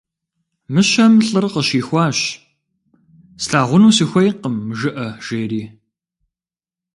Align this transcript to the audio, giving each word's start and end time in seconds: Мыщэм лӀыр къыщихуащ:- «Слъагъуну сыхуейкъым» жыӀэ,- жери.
Мыщэм 0.73 1.13
лӀыр 1.27 1.45
къыщихуащ:- 1.53 2.19
«Слъагъуну 3.43 3.95
сыхуейкъым» 3.97 4.57
жыӀэ,- 4.77 5.07
жери. 5.25 5.63